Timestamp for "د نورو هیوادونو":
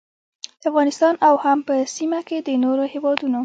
2.47-3.39